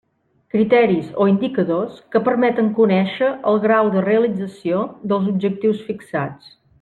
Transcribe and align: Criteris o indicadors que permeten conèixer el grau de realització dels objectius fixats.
Criteris 0.53 1.11
o 1.25 1.27
indicadors 1.33 1.99
que 2.15 2.21
permeten 2.29 2.71
conèixer 2.81 3.29
el 3.53 3.61
grau 3.69 3.91
de 3.97 4.03
realització 4.09 4.81
dels 5.13 5.29
objectius 5.35 5.85
fixats. 5.91 6.51